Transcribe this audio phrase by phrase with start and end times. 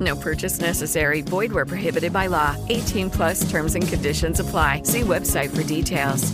[0.00, 1.20] No purchase necessary.
[1.22, 2.56] Void where prohibited by law.
[2.68, 4.82] 18 plus terms and conditions apply.
[4.84, 6.32] See website for details.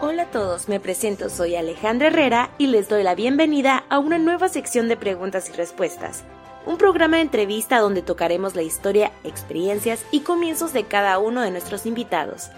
[0.00, 4.18] Hola a todos, me presento, soy Alejandra Herrera y les doy la bienvenida a una
[4.18, 6.24] nueva sección de preguntas y respuestas.
[6.68, 11.50] Un programa de entrevista donde tocaremos la historia, experiencias y comienzos de cada uno de
[11.50, 12.50] nuestros invitados.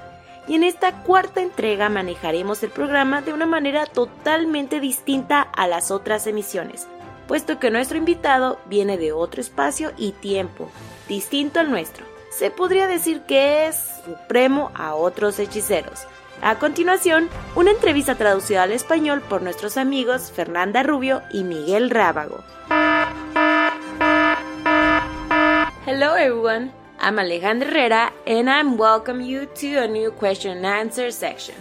[0.49, 5.93] Y en esta cuarta entrega manejaremos el programa de una manera totalmente distinta a las
[5.93, 6.89] otras emisiones,
[7.29, 10.69] puesto que nuestro invitado viene de otro espacio y tiempo,
[11.07, 12.05] distinto al nuestro.
[12.33, 16.01] Se podría decir que es supremo a otros hechiceros.
[16.43, 22.43] A continuación, una entrevista traducida al español por nuestros amigos Fernanda Rubio y Miguel Rábago.
[25.91, 31.11] Hello everyone, I'm Alejandra Herrera and I'm welcome you to a new question and answer
[31.11, 31.57] section.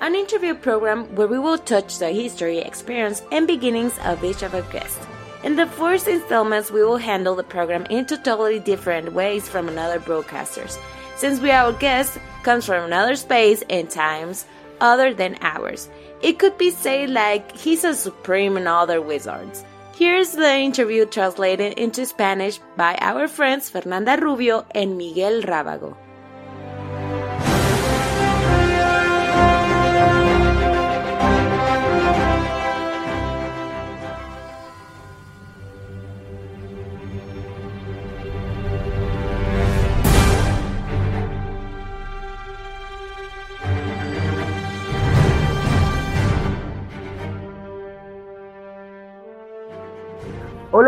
[0.00, 4.52] An interview program where we will touch the history, experience, and beginnings of each of
[4.56, 5.06] our guests.
[5.44, 10.00] In the first installments, we will handle the program in totally different ways from another
[10.00, 10.76] broadcasters,
[11.14, 14.44] since we our guest comes from another space and times
[14.80, 15.88] other than ours.
[16.20, 19.64] It could be said like he's a supreme in other wizards.
[19.98, 25.96] Here's the interview translated into Spanish by our friends Fernanda Rubio and Miguel Rábago.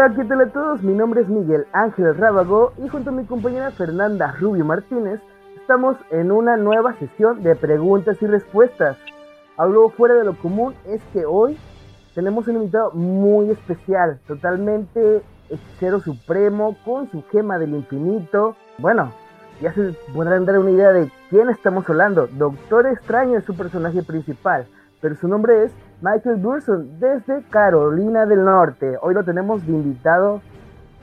[0.03, 0.83] Hola, ¿qué tal a todos?
[0.83, 5.21] Mi nombre es Miguel Ángel Rábago y junto a mi compañera Fernanda Rubio Martínez
[5.61, 8.97] estamos en una nueva sesión de preguntas y respuestas.
[9.59, 11.59] Algo fuera de lo común es que hoy
[12.15, 18.57] tenemos un invitado muy especial, totalmente hechicero supremo con su gema del infinito.
[18.79, 19.13] Bueno,
[19.61, 22.27] ya se podrán dar una idea de quién estamos hablando.
[22.27, 24.67] Doctor Extraño es su personaje principal,
[25.03, 25.73] pero su nombre es
[26.03, 28.97] Michael Burson desde Carolina del Norte.
[29.03, 30.41] Hoy lo tenemos de invitado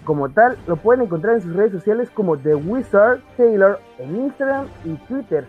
[0.04, 0.58] como tal.
[0.66, 5.46] Lo pueden encontrar en sus redes sociales como The Wizard Taylor en Instagram y Twitter.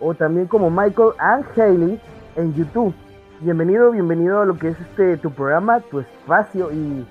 [0.00, 2.00] O también como Michael and Haley
[2.34, 2.92] en YouTube.
[3.40, 6.72] Bienvenido, bienvenido a lo que es este tu programa, tu espacio.
[6.72, 7.06] Y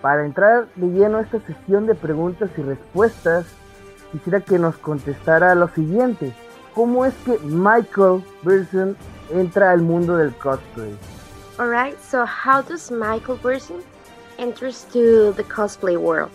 [0.00, 3.46] para entrar de lleno a esta sesión de preguntas y respuestas,
[4.12, 6.32] quisiera que nos contestara lo siguiente.
[6.76, 8.96] ¿Cómo es que Michael Burson
[9.32, 10.96] entra al mundo del cosplay?
[11.56, 13.84] Alright, so how does Michael Burson
[14.38, 16.32] enters to the cosplay world?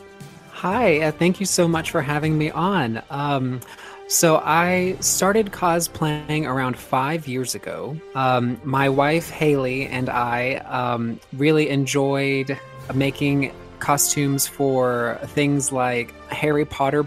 [0.52, 3.02] Hi, uh, thank you so much for having me on.
[3.10, 3.60] Um,
[4.08, 8.00] so I started cosplaying around five years ago.
[8.16, 12.58] Um, my wife Haley and I um, really enjoyed
[12.94, 17.06] making costumes for things like Harry Potter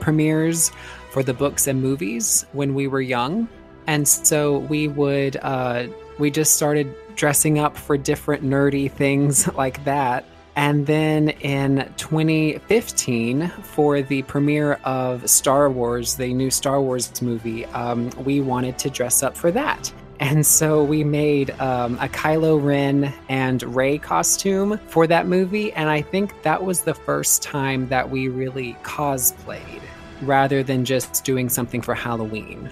[0.00, 0.70] premieres
[1.10, 3.48] for the books and movies when we were young,
[3.86, 5.86] and so we would uh,
[6.18, 10.24] we just started dressing up for different nerdy things like that.
[10.56, 17.64] And then in 2015, for the premiere of Star Wars, the new Star Wars movie,
[17.66, 19.92] um, we wanted to dress up for that.
[20.20, 25.72] And so we made um, a Kylo Ren and Ray costume for that movie.
[25.72, 29.82] And I think that was the first time that we really cosplayed
[30.22, 32.70] rather than just doing something for Halloween.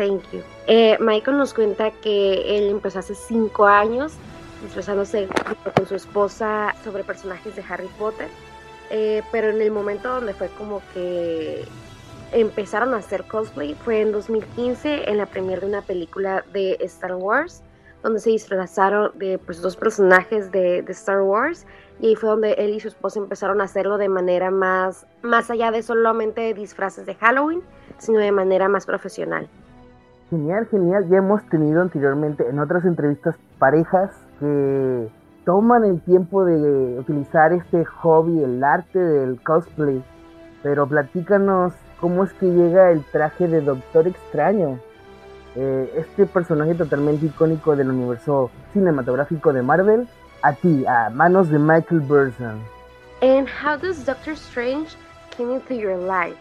[0.00, 0.42] Thank you.
[0.66, 4.14] Eh, Michael nos cuenta que él empezó hace cinco años
[4.62, 5.28] disfrazándose
[5.76, 8.28] con su esposa sobre personajes de Harry Potter,
[8.88, 11.66] eh, pero en el momento donde fue como que
[12.32, 17.16] empezaron a hacer cosplay fue en 2015 en la premiere de una película de Star
[17.16, 17.62] Wars
[18.02, 21.66] donde se disfrazaron de pues, dos personajes de, de, Star Wars
[22.00, 25.50] y ahí fue donde él y su esposa empezaron a hacerlo de manera más, más
[25.50, 27.62] allá de solamente disfraces de Halloween,
[27.98, 29.46] sino de manera más profesional.
[30.30, 31.08] Genial, genial.
[31.08, 35.08] Ya hemos tenido anteriormente en otras entrevistas parejas que
[35.44, 40.02] toman el tiempo de utilizar este hobby, el arte del cosplay.
[40.62, 44.78] Pero platícanos cómo es que llega el traje de Doctor Extraño.
[45.56, 50.08] Eh, este personaje totalmente icónico del universo cinematográfico de Marvel
[50.42, 52.60] a ti, a manos de Michael Burson.
[53.20, 54.94] And how does Doctor Strange
[55.36, 56.38] came into your life?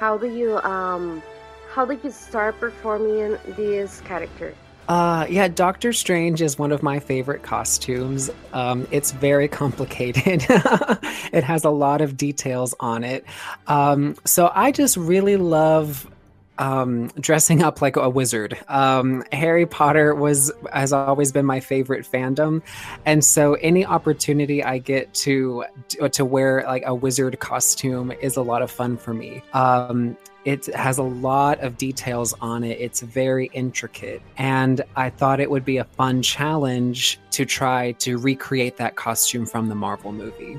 [0.00, 1.22] How do you um
[1.70, 4.54] how did you start performing this character?
[4.88, 8.30] Uh, yeah, Doctor Strange is one of my favorite costumes.
[8.54, 10.46] Um, it's very complicated.
[10.48, 13.24] it has a lot of details on it.
[13.66, 16.10] Um, so I just really love
[16.58, 18.58] um, dressing up like a wizard.
[18.68, 22.62] Um, Harry Potter was has always been my favorite fandom,
[23.04, 25.64] and so any opportunity I get to
[26.12, 29.42] to wear like a wizard costume is a lot of fun for me.
[29.52, 32.80] Um, it has a lot of details on it.
[32.80, 38.18] It's very intricate, and I thought it would be a fun challenge to try to
[38.18, 40.58] recreate that costume from the Marvel movie.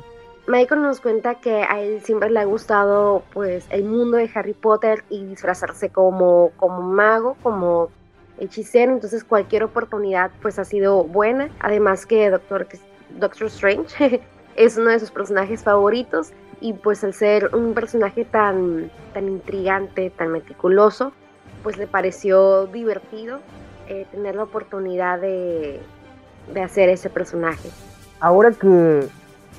[0.49, 4.53] Michael nos cuenta que a él siempre le ha gustado pues el mundo de Harry
[4.53, 7.89] Potter y disfrazarse como, como mago, como
[8.39, 12.67] hechicero, entonces cualquier oportunidad pues ha sido buena, además que Doctor,
[13.19, 14.21] Doctor Strange
[14.55, 16.31] es uno de sus personajes favoritos.
[16.61, 21.13] Y pues al ser un personaje tan, tan intrigante, tan meticuloso,
[21.61, 23.39] pues le pareció divertido
[23.87, 25.79] eh, tener la oportunidad de,
[26.51, 27.69] de hacer ese personaje.
[28.19, 29.07] Ahora que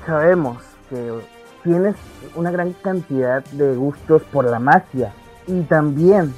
[0.05, 1.21] sabemos que
[1.65, 1.97] tienes
[2.35, 5.15] una gran cantidad de gustos por la magia.
[5.47, 6.35] Y también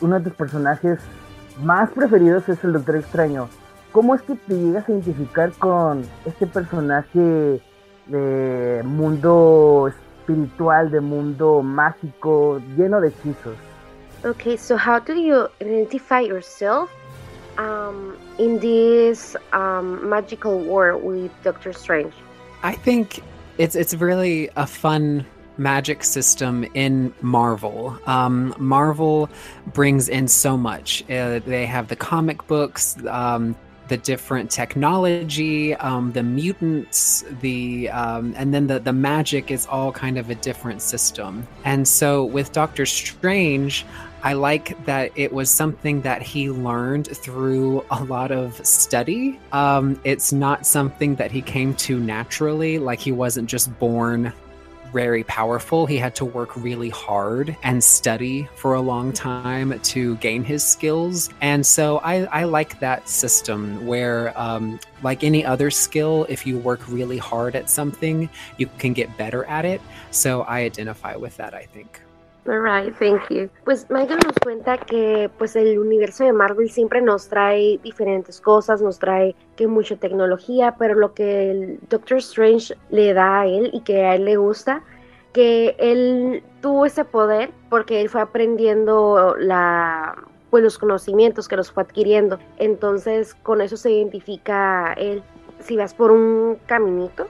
[0.00, 0.98] uno de tus personajes
[1.62, 3.48] más preferidos es el Doctor Extraño.
[3.92, 7.60] ¿Cómo es que te llegas a identificar con este personaje
[8.06, 13.56] de mundo espiritual, de mundo mágico, lleno de hechizos?
[14.24, 16.90] Okay, so how do you identify yourself
[17.58, 22.12] um, in this um, magical world with Doctor Strange?
[22.62, 23.22] I think
[23.60, 25.26] it's it's really a fun
[25.58, 27.98] magic system in Marvel.
[28.06, 29.28] Um, Marvel
[29.74, 31.02] brings in so much.
[31.10, 33.54] Uh, they have the comic books, um,
[33.88, 39.92] the different technology, um, the mutants, the um, and then the the magic is all
[39.92, 41.46] kind of a different system.
[41.64, 43.84] And so with Doctor Strange,
[44.22, 49.40] I like that it was something that he learned through a lot of study.
[49.52, 54.32] Um, it's not something that he came to naturally, like he wasn't just born
[54.92, 55.86] very powerful.
[55.86, 60.64] He had to work really hard and study for a long time to gain his
[60.64, 61.30] skills.
[61.40, 66.58] And so I, I like that system where, um, like any other skill, if you
[66.58, 68.28] work really hard at something,
[68.58, 69.80] you can get better at it.
[70.10, 72.00] So I identify with that, I think.
[72.46, 73.50] Alright, thank you.
[73.64, 78.80] Pues Michael nos cuenta que pues el universo de Marvel siempre nos trae diferentes cosas,
[78.80, 83.70] nos trae que mucha tecnología, pero lo que el Doctor Strange le da a él
[83.72, 84.82] y que a él le gusta,
[85.34, 90.16] que él tuvo ese poder porque él fue aprendiendo la
[90.48, 92.40] pues los conocimientos que los fue adquiriendo.
[92.58, 95.22] Entonces, con eso se identifica él.
[95.60, 97.28] Si vas por un caminito,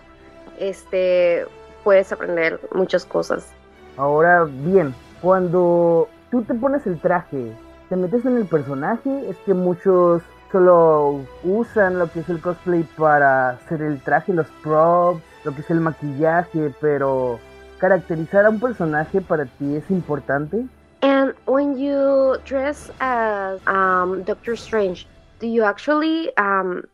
[0.58, 1.44] este
[1.84, 3.52] puedes aprender muchas cosas
[3.97, 7.53] Ahora bien, cuando tú te pones el traje,
[7.89, 12.82] te metes en el personaje, es que muchos solo usan lo que es el cosplay
[12.97, 17.39] para hacer el traje, los props, lo que es el maquillaje, pero
[17.79, 20.67] caracterizar a un personaje para ti es importante.
[21.03, 25.06] And when you dress as um, Doctor Strange,
[25.39, 26.85] do you actually um,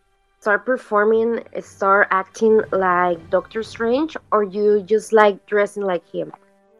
[0.41, 6.33] start performing, start acting like Doctor Strange, or you just like dressing like him?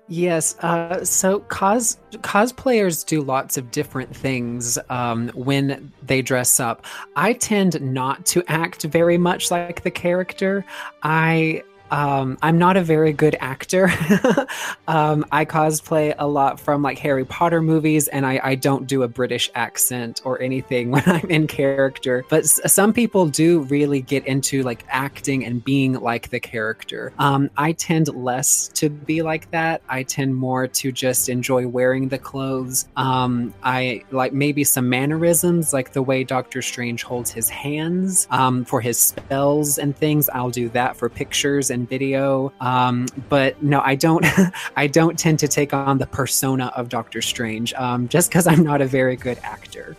[0.09, 0.57] Yes.
[0.61, 6.85] Uh, so cos cosplayers do lots of different things um, when they dress up.
[7.17, 10.65] I tend not to act very much like the character.
[11.03, 13.87] I um, I'm not a very good actor.
[14.89, 19.03] um, I cosplay a lot from like Harry Potter movies, and I, I, don't do
[19.03, 22.25] a British accent or anything when I'm in character.
[22.29, 27.13] But s- some people do really get into like acting and being like the character.
[27.19, 29.83] Um, I tend less to be like that.
[29.89, 32.89] I tend more to just enjoy wearing the clothes.
[32.97, 38.65] Um, I like maybe some mannerisms, like the way Doctor Strange holds his hands um,
[38.65, 40.29] for his spells and things.
[40.31, 42.53] I'll do that for pictures and video.
[42.61, 44.25] Um, but no, I don't.
[44.77, 48.63] I don't tend to take on the persona of Doctor Strange, um, just because I'm
[48.63, 49.97] not a very good actor.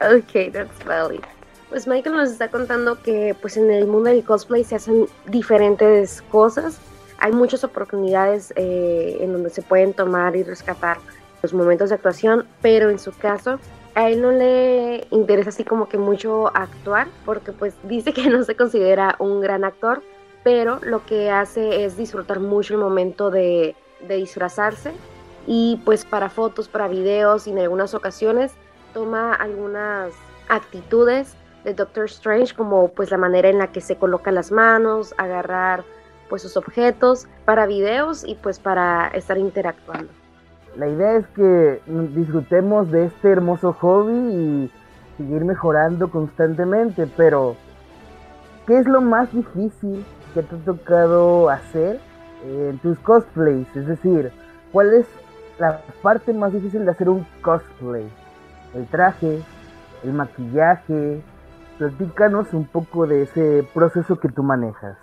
[0.00, 1.24] Okay, that's valid.
[1.68, 6.22] Pues Michael nos está contando que pues en el mundo del cosplay se hacen diferentes
[6.30, 6.78] cosas.
[7.18, 10.98] Hay muchas oportunidades eh, en donde se pueden tomar y rescatar
[11.42, 13.58] los momentos de actuación, pero en su caso
[13.94, 18.42] a él no le interesa así como que mucho actuar, porque pues dice que no
[18.44, 20.02] se considera un gran actor,
[20.42, 23.74] pero lo que hace es disfrutar mucho el momento de,
[24.06, 24.92] de disfrazarse
[25.46, 28.52] y pues para fotos, para videos y en algunas ocasiones
[28.94, 30.12] toma algunas
[30.48, 35.14] actitudes de Doctor Strange como pues la manera en la que se coloca las manos,
[35.18, 35.84] agarrar
[36.28, 40.10] pues sus objetos para videos y pues para estar interactuando.
[40.76, 41.80] La idea es que
[42.14, 44.70] disfrutemos de este hermoso hobby y
[45.16, 47.56] seguir mejorando constantemente, pero
[48.66, 52.00] ¿qué es lo más difícil que te ha tocado hacer
[52.44, 53.66] en tus cosplays?
[53.76, 54.32] Es decir,
[54.72, 55.06] ¿cuál es
[55.58, 58.08] la parte más difícil de hacer un cosplay?
[58.74, 59.42] ¿El traje?
[60.04, 61.20] ¿El maquillaje?
[61.78, 64.96] Platícanos un poco de ese proceso que tú manejas.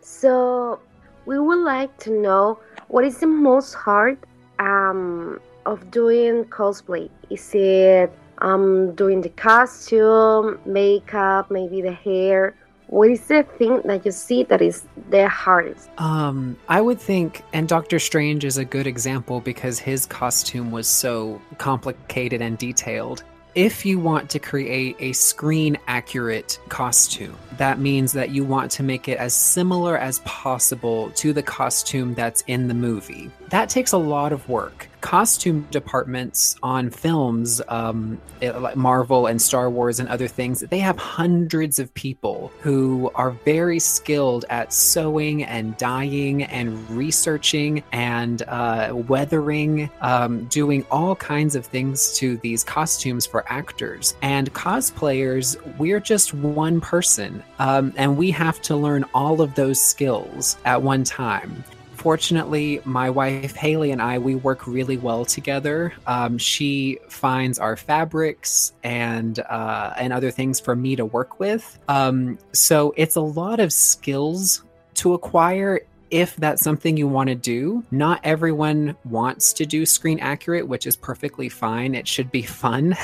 [0.00, 0.80] So,
[1.26, 2.58] we would like to know
[2.88, 4.18] what is the most hard
[4.58, 7.08] um, of doing cosplay?
[7.30, 12.54] Is it um, doing the costume, makeup, maybe the hair?
[12.92, 15.88] What is the thing that you see that is the hardest?
[15.96, 20.88] Um, I would think, and Doctor Strange is a good example because his costume was
[20.88, 23.24] so complicated and detailed.
[23.54, 28.82] If you want to create a screen accurate costume, that means that you want to
[28.82, 33.30] make it as similar as possible to the costume that's in the movie.
[33.48, 34.86] That takes a lot of work.
[35.02, 40.96] Costume departments on films, um, like Marvel and Star Wars and other things, they have
[40.96, 48.92] hundreds of people who are very skilled at sewing and dyeing and researching and uh,
[49.08, 54.14] weathering, um, doing all kinds of things to these costumes for actors.
[54.22, 59.80] And cosplayers, we're just one person, um, and we have to learn all of those
[59.80, 61.64] skills at one time
[62.02, 65.92] fortunately my wife haley and i we work really well together.
[66.06, 71.78] Um, she finds our fabrics and uh, and other things for me to work with.
[71.88, 75.80] Um, so it's a lot of skills to acquire
[76.12, 77.82] if that's something you want to do.
[77.90, 81.94] Not everyone wants to do screen accurate, which is perfectly fine.
[81.94, 82.94] It should be fun.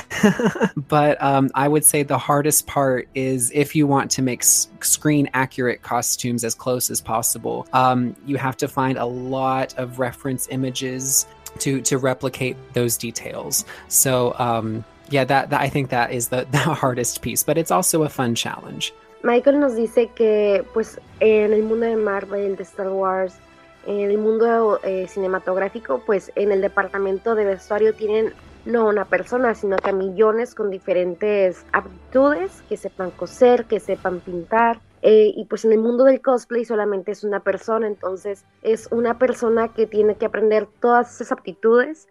[0.77, 4.69] but um, I would say the hardest part is if you want to make s-
[4.81, 9.99] screen accurate costumes as close as possible, um, you have to find a lot of
[9.99, 11.25] reference images
[11.57, 13.65] to to replicate those details.
[13.87, 17.71] So um, yeah, that, that I think that is the, the hardest piece, but it's
[17.71, 18.93] also a fun challenge.
[19.21, 23.37] Michael nos dice que pues en el mundo de Marvel, de Star Wars,
[23.85, 28.33] en el mundo eh, cinematográfico, pues en el departamento de vestuario tienen
[28.65, 34.19] no una persona, sino que a millones con diferentes aptitudes, que sepan coser, que sepan
[34.19, 34.79] pintar.
[35.01, 39.17] eh, y pues en el mundo del cosplay solamente es una persona, entonces es una
[39.17, 42.09] persona que tiene que aprender todas esas aptitudes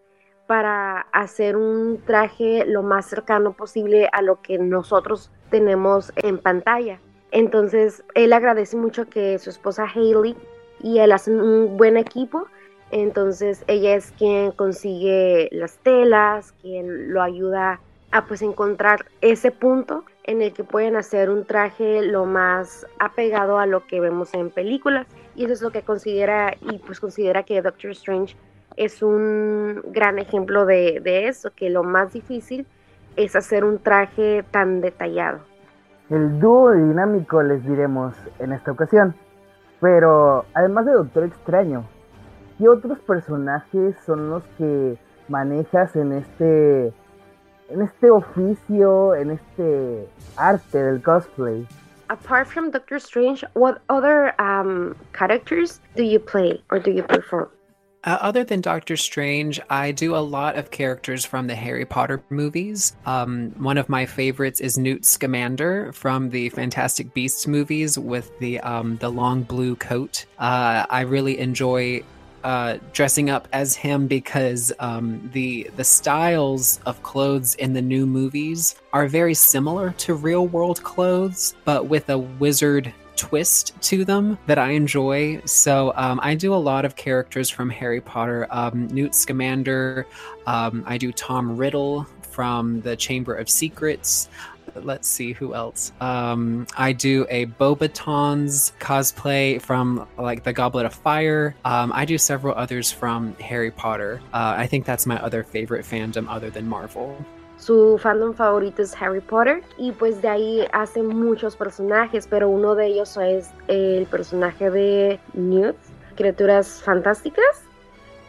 [0.48, 7.00] para hacer un traje lo más cercano posible a lo que nosotros tenemos en pantalla.
[7.32, 10.34] Entonces, él agradece mucho que su esposa Hailey
[10.82, 12.46] y él hacen un buen equipo.
[12.90, 20.04] Entonces, ella es quien consigue las telas, quien lo ayuda a pues encontrar ese punto
[20.24, 24.48] en el que pueden hacer un traje lo más apegado a lo que vemos en
[24.48, 25.06] películas.
[25.36, 28.34] Y eso es lo que considera y pues considera que Doctor Strange
[28.78, 32.66] es un gran ejemplo de, de eso, que lo más difícil
[33.16, 35.40] es hacer un traje tan detallado.
[36.08, 39.14] El dúo dinámico les diremos en esta ocasión.
[39.80, 41.84] Pero además de Doctor Extraño,
[42.58, 44.96] ¿qué otros personajes son los que
[45.28, 46.92] manejas en este
[47.68, 51.66] en este oficio, en este arte del cosplay?
[52.08, 57.48] Apart from Doctor Strange, what other um, characters do you play or do you perform?
[58.04, 62.22] Uh, other than Doctor Strange, I do a lot of characters from the Harry Potter
[62.30, 62.94] movies.
[63.06, 68.60] Um, one of my favorites is Newt Scamander from the Fantastic Beasts movies with the
[68.60, 70.26] um, the long blue coat.
[70.38, 72.04] Uh, I really enjoy
[72.44, 78.06] uh, dressing up as him because um, the the styles of clothes in the new
[78.06, 84.38] movies are very similar to real world clothes, but with a wizard twist to them
[84.46, 85.42] that I enjoy.
[85.44, 88.46] So um, I do a lot of characters from Harry Potter.
[88.50, 90.06] Um, Newt Scamander.
[90.46, 94.28] Um, I do Tom Riddle from the Chamber of Secrets.
[94.74, 95.92] Let's see who else.
[96.00, 101.56] Um, I do a Bobatons cosplay from like the Goblet of Fire.
[101.64, 104.20] Um, I do several others from Harry Potter.
[104.32, 107.24] Uh, I think that's my other favorite fandom other than Marvel.
[107.58, 112.74] Su fandom favorito es Harry Potter y pues de ahí hace muchos personajes, pero uno
[112.74, 115.76] de ellos es el personaje de Newt,
[116.14, 117.64] criaturas fantásticas,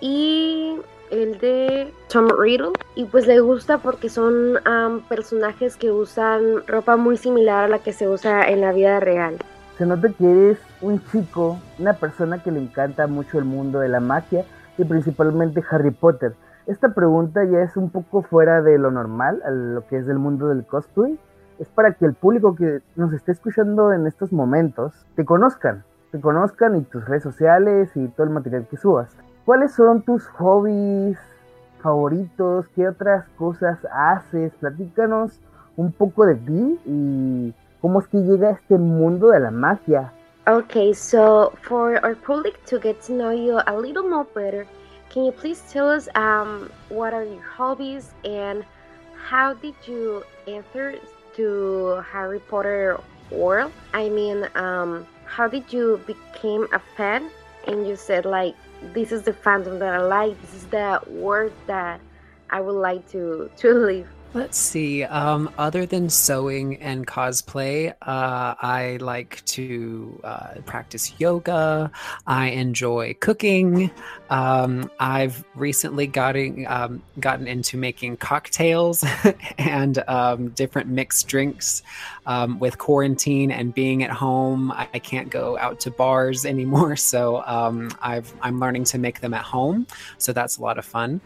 [0.02, 0.78] y
[1.12, 4.60] el de Tom Riddle y pues le gusta porque son
[5.08, 9.38] personajes que usan ropa muy similar a la que se usa en la vida real.
[9.78, 13.90] Se nota que eres un chico, una persona que le encanta mucho el mundo de
[13.90, 14.44] la magia
[14.78, 16.34] y principalmente Harry Potter.
[16.70, 20.20] Esta pregunta ya es un poco fuera de lo normal, a lo que es del
[20.20, 21.18] mundo del cosplay.
[21.58, 26.22] Es para que el público que nos esté escuchando en estos momentos te conozcan, te
[26.22, 29.10] conozcan y tus redes sociales y todo el material que subas.
[29.46, 31.18] ¿Cuáles son tus hobbies
[31.82, 32.68] favoritos?
[32.76, 34.54] ¿Qué otras cosas haces?
[34.60, 35.42] Platícanos
[35.76, 40.14] un poco de ti y cómo es que llega a este mundo de la magia.
[40.46, 44.68] Okay, so for our public to get to know you a little more better,
[45.10, 48.64] can you please tell us um, what are your hobbies and
[49.18, 50.96] how did you enter
[51.36, 53.00] to Harry Potter
[53.32, 53.72] world?
[53.94, 57.30] I mean, um, how did you become a fan?
[57.68, 58.56] And you said like
[58.94, 60.40] this is the fandom that I like.
[60.42, 62.00] This is the world that
[62.50, 64.08] I would like to to live.
[64.32, 65.04] Let's see.
[65.04, 71.90] Um, other than sewing and cosplay, uh, I like to uh, practice yoga.
[72.28, 73.90] I enjoy cooking.
[74.30, 79.04] Um, I've recently gotten um, gotten into making cocktails
[79.58, 81.82] and um, different mixed drinks.
[82.28, 86.96] Um, with quarantine and being at home, I, can't go out to bars anymore.
[86.98, 89.88] So um, I've I'm learning to make them at home.
[90.20, 91.20] So that's a lot of fun.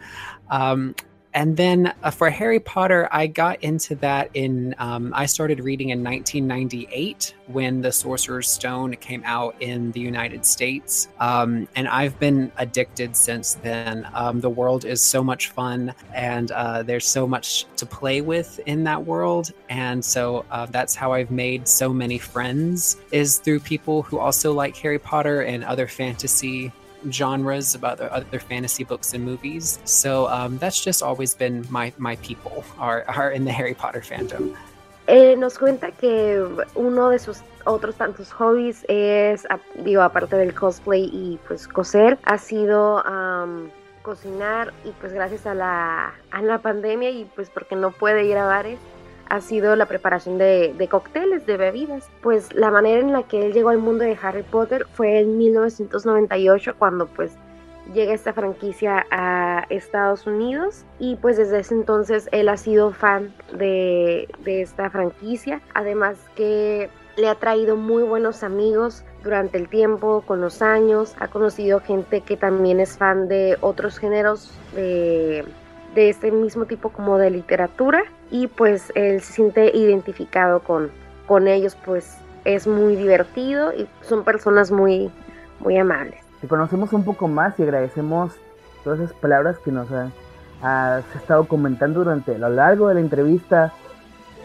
[1.34, 5.90] And then uh, for Harry Potter, I got into that in, um, I started reading
[5.90, 11.08] in 1998 when The Sorcerer's Stone came out in the United States.
[11.18, 14.08] Um, and I've been addicted since then.
[14.14, 18.60] Um, the world is so much fun and uh, there's so much to play with
[18.66, 19.52] in that world.
[19.68, 24.52] And so uh, that's how I've made so many friends is through people who also
[24.52, 26.72] like Harry Potter and other fantasy
[27.10, 29.78] genres about other fantasy books and movies.
[29.84, 34.00] So um, that's just always been my, my people are, are in the Harry Potter
[34.00, 34.54] fandom.
[35.06, 36.42] Eh, nos cuenta que
[36.74, 39.46] uno de sus otros tantos hobbies es,
[39.84, 43.68] digo, aparte del cosplay y pues coser, ha sido um,
[44.02, 48.38] cocinar y pues gracias a la, a la pandemia y pues porque no puede ir
[48.38, 48.78] a bares,
[49.28, 52.08] ha sido la preparación de, de, cócteles, de bebidas.
[52.22, 55.38] Pues la manera en la que él llegó al mundo de Harry Potter fue en
[55.38, 57.36] 1998 cuando pues
[57.92, 63.34] llega esta franquicia a Estados Unidos y pues desde ese entonces él ha sido fan
[63.52, 65.60] de, de esta franquicia.
[65.74, 71.14] Además que le ha traído muy buenos amigos durante el tiempo, con los años.
[71.20, 75.44] Ha conocido gente que también es fan de otros géneros de
[75.94, 78.02] de este mismo tipo como de literatura
[78.34, 80.90] y pues él se siente identificado con,
[81.28, 85.08] con ellos, pues es muy divertido y son personas muy,
[85.60, 86.20] muy amables.
[86.40, 88.32] Te conocemos un poco más y agradecemos
[88.82, 89.86] todas esas palabras que nos
[90.62, 93.72] has estado comentando durante lo largo de la entrevista.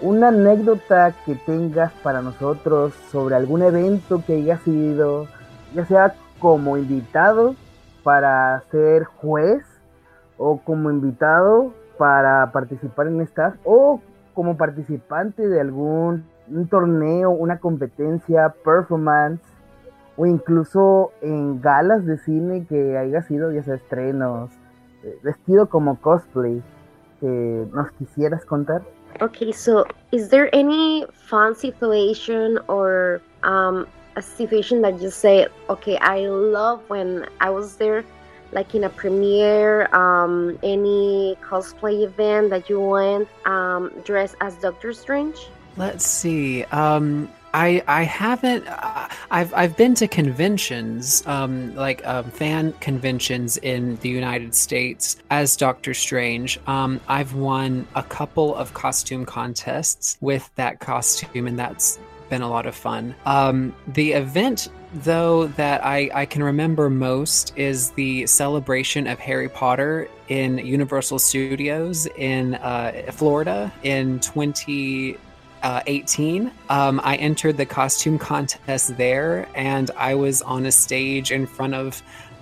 [0.02, 5.26] Una anécdota que tengas para nosotros sobre algún evento que haya sido,
[5.74, 7.56] ya sea como invitado
[8.04, 9.64] para ser juez
[10.38, 14.00] o como invitado para participar en estas o
[14.34, 19.44] como participante de algún un torneo, una competencia, performance
[20.18, 24.50] o incluso en galas de cine que haya sido ya sea estrenos,
[25.04, 26.64] eh, vestido como cosplay
[27.20, 28.82] que nos quisieras contar.
[29.22, 33.86] Okay, so is there any fun situation or um,
[34.16, 38.06] a situation that you say, okay, I love when I was there
[38.52, 44.94] like in a premiere, um, any cosplay event that you went um, dressed as Doctor
[44.94, 45.48] Strange?
[45.78, 46.64] Let's see.
[46.66, 48.68] Um, I I haven't.
[48.68, 55.18] Uh, I've I've been to conventions, um, like um, fan conventions in the United States
[55.30, 56.60] as Doctor Strange.
[56.68, 62.50] Um, I've won a couple of costume contests with that costume, and that's been a
[62.50, 63.16] lot of fun.
[63.26, 69.48] Um, the event though, that I, I can remember most is the celebration of Harry
[69.50, 76.52] Potter in Universal Studios in uh, Florida in 2018.
[76.70, 81.76] Um, I entered the costume contest there, and I was on a stage in front
[81.76, 82.02] of,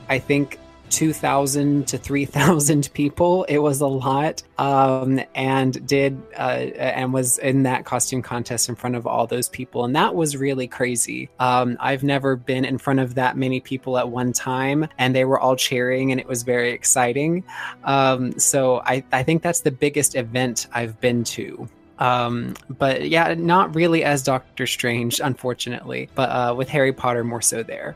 [0.10, 3.44] I think, 2,000 to 3,000 people.
[3.46, 4.44] It was a lot.
[4.58, 9.50] Um, and did, uh, and was in that costume contest in front of all those
[9.50, 9.86] people.
[9.86, 11.30] And that was really crazy.
[11.40, 15.26] Um, I've never been in front of that many people at one time, and they
[15.26, 17.44] were all cheering, and it was very exciting.
[17.84, 21.70] Um, so I, I think that's the biggest event I've been to.
[22.00, 27.42] Um, but yeah, not really as Doctor Strange, unfortunately, but uh, with Harry Potter more
[27.42, 27.96] so there.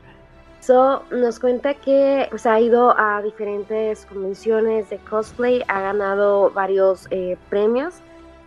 [0.62, 7.08] So, nos cuenta que pues, ha ido a diferentes convenciones de cosplay, ha ganado varios
[7.10, 7.96] eh, premios,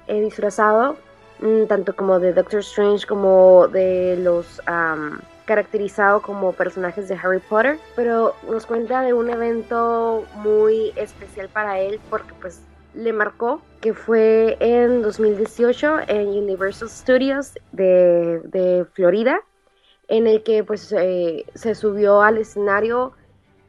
[0.07, 0.97] he disfrazado,
[1.41, 7.41] mm, tanto como de Doctor Strange como de los um, caracterizado como personajes de Harry
[7.41, 12.61] Potter, pero nos cuenta de un evento muy especial para él porque pues
[12.95, 19.41] le marcó que fue en 2018 en Universal Studios de Florida
[20.09, 23.13] en el que pues eh, se subió al escenario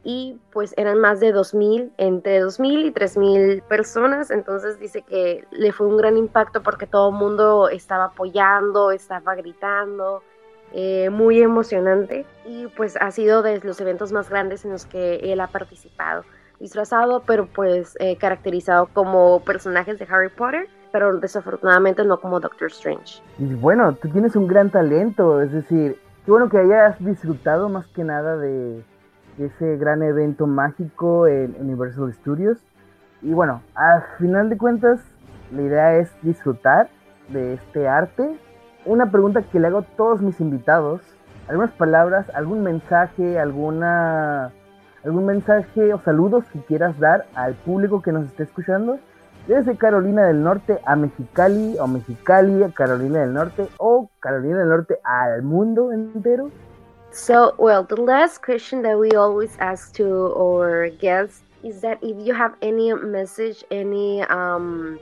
[0.04, 5.72] y pues eran más de 2.000, entre 2.000 y 3.000 personas, entonces dice que le
[5.72, 10.22] fue un gran impacto porque todo el mundo estaba apoyando, estaba gritando,
[10.72, 12.24] eh, muy emocionante.
[12.44, 16.24] Y pues ha sido de los eventos más grandes en los que él ha participado,
[16.60, 22.68] disfrazado pero pues eh, caracterizado como personajes de Harry Potter pero desafortunadamente no como Doctor
[22.68, 23.20] Strange.
[23.38, 27.86] Y bueno, tú tienes un gran talento, es decir, Qué bueno que hayas disfrutado más
[27.86, 28.82] que nada de,
[29.38, 32.58] ese gran evento mágico en Universal Studios.
[33.22, 35.00] Y bueno, al final de cuentas,
[35.52, 36.88] la idea es disfrutar
[37.28, 38.36] de este arte.
[38.86, 41.00] Una pregunta que le hago a todos mis invitados.
[41.46, 44.50] Algunas palabras, algún mensaje, alguna
[45.04, 48.98] algún mensaje o saludos que quieras dar al público que nos esté escuchando
[49.46, 54.68] desde Carolina del Norte a Mexicali o Mexicali a Carolina del Norte o Carolina del
[54.68, 56.50] Norte al mundo entero?
[57.12, 62.16] So, well, the last question that we always ask to our guests is that if
[62.26, 64.98] you have any message, any um,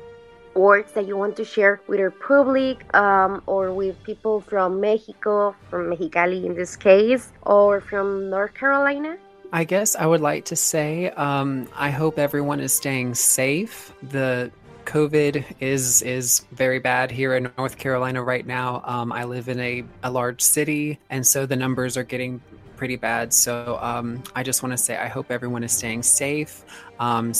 [0.55, 5.57] words that you want to share with our public um, or with people from Mexico,
[5.69, 9.17] from Mexicali in this case, or from North Carolina?
[9.55, 13.95] I guess I would like to say um, I hope everyone is staying safe.
[14.03, 14.51] The
[14.85, 18.83] COVID is is very bad here in North Carolina right now.
[18.85, 22.43] Um, I live in a, a large city, and so the numbers are getting
[22.75, 23.33] pretty bad.
[23.33, 26.65] So um, I just want to say I hope everyone is staying safe,
[26.99, 27.33] um,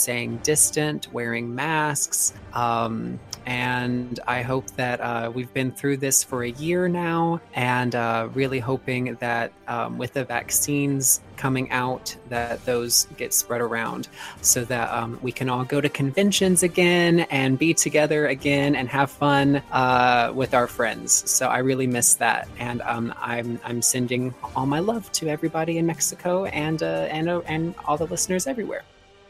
[0.43, 2.33] distant, wearing masks.
[2.53, 7.93] Um, and I hope that uh, we've been through this for a year now, and
[7.93, 14.07] uh, really hoping that um, with the vaccines coming out, that those get spread around,
[14.41, 18.89] so that um, we can all go to conventions again and be together again and
[18.89, 21.29] have fun uh, with our friends.
[21.29, 25.77] So I really miss that, and um, I'm I'm sending all my love to everybody
[25.77, 28.83] in Mexico and uh, and uh, and all the listeners everywhere.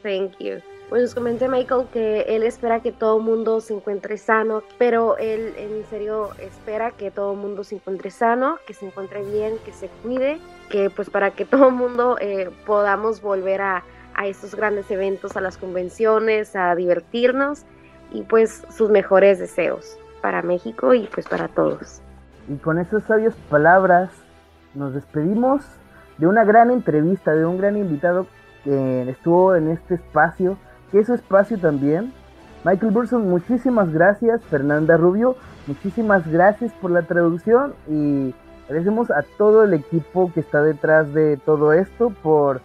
[0.05, 0.61] Thank you.
[0.87, 5.55] Pues nos comenté Michael que él espera que todo mundo se encuentre sano, pero él
[5.57, 9.87] en serio espera que todo mundo se encuentre sano, que se encuentre bien, que se
[10.03, 10.37] cuide,
[10.69, 15.41] que pues para que todo mundo eh, podamos volver a, a estos grandes eventos, a
[15.41, 17.65] las convenciones, a divertirnos
[18.11, 21.99] y pues sus mejores deseos para México y pues para todos.
[22.47, 24.11] Y con esas sabias palabras
[24.75, 25.63] nos despedimos
[26.19, 28.27] de una gran entrevista, de un gran invitado
[28.65, 30.57] que estuvo en este espacio
[30.91, 32.13] que es su espacio también.
[32.63, 34.43] Michael Burson, muchísimas gracias.
[34.45, 35.35] Fernanda Rubio,
[35.67, 38.33] muchísimas gracias por la traducción y
[38.65, 42.61] agradecemos a todo el equipo que está detrás de todo esto por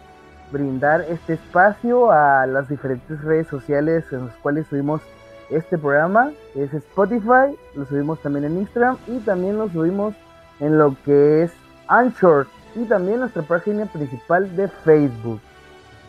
[0.50, 5.02] brindar este espacio a las diferentes redes sociales en las cuales subimos
[5.50, 6.30] este programa.
[6.54, 10.14] Es Spotify, lo subimos también en Instagram y también lo subimos
[10.60, 11.52] en lo que es
[11.88, 15.40] Anchor y también nuestra página principal de Facebook.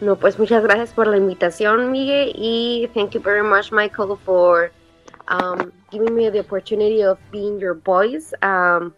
[0.02, 4.72] No, pues muchas gracias por la invitación, Miguel, y thank you very much, Michael, for
[5.28, 8.96] um, giving me the opportunity of being your voice um,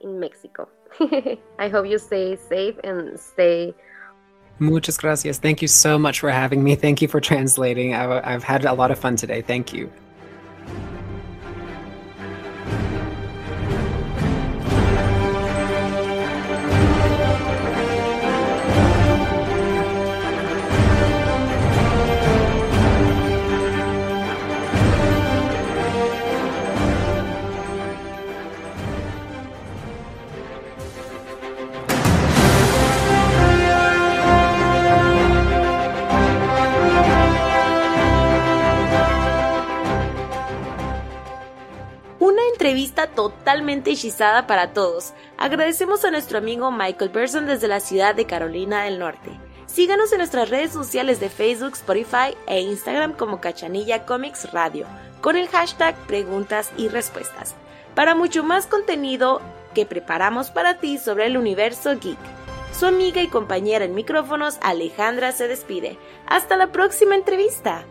[0.00, 0.68] in Mexico.
[1.58, 3.74] I hope you stay safe and stay.
[4.60, 5.38] Muchas gracias.
[5.38, 6.76] Thank you so much for having me.
[6.76, 7.94] Thank you for translating.
[7.94, 9.42] I've, I've had a lot of fun today.
[9.42, 9.90] Thank you.
[43.14, 45.12] Totalmente hechizada para todos.
[45.36, 49.30] Agradecemos a nuestro amigo Michael Berson desde la ciudad de Carolina del Norte.
[49.66, 54.86] Síganos en nuestras redes sociales de Facebook, Spotify e Instagram como Cachanilla Comics Radio,
[55.20, 57.54] con el hashtag Preguntas y Respuestas,
[57.94, 59.40] para mucho más contenido
[59.74, 62.18] que preparamos para ti sobre el universo geek.
[62.72, 65.98] Su amiga y compañera en micrófonos, Alejandra, se despide.
[66.26, 67.84] Hasta la próxima entrevista.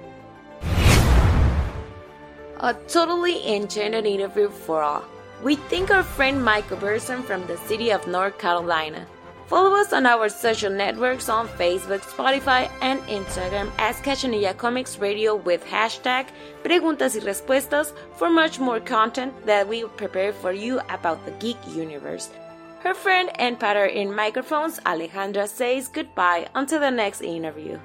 [2.59, 5.03] A totally enchanted interview for all.
[5.43, 9.05] We thank our friend Michael Burson from the city of North Carolina.
[9.45, 15.35] Follow us on our social networks on Facebook, Spotify, and Instagram as Cachanilla Comics Radio
[15.35, 16.25] with hashtag
[16.63, 21.57] Preguntas y Respuestas for much more content that we prepare for you about the geek
[21.67, 22.31] universe.
[22.79, 27.79] Her friend and partner in microphones, Alejandra, says goodbye until the next interview.